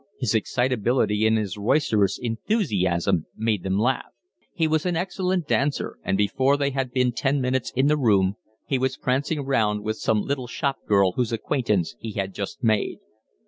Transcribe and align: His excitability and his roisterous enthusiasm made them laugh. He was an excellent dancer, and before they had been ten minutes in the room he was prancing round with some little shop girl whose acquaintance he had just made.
His 0.19 0.33
excitability 0.33 1.27
and 1.27 1.37
his 1.37 1.57
roisterous 1.59 2.17
enthusiasm 2.17 3.27
made 3.37 3.61
them 3.61 3.77
laugh. 3.77 4.09
He 4.51 4.67
was 4.67 4.83
an 4.83 4.95
excellent 4.97 5.47
dancer, 5.47 5.99
and 6.03 6.17
before 6.17 6.57
they 6.57 6.71
had 6.71 6.91
been 6.91 7.11
ten 7.11 7.39
minutes 7.39 7.71
in 7.75 7.85
the 7.85 7.97
room 7.99 8.33
he 8.65 8.79
was 8.79 8.97
prancing 8.97 9.45
round 9.45 9.83
with 9.83 9.97
some 9.97 10.23
little 10.23 10.47
shop 10.47 10.77
girl 10.87 11.11
whose 11.11 11.31
acquaintance 11.31 11.95
he 11.99 12.13
had 12.13 12.33
just 12.33 12.63
made. 12.63 12.97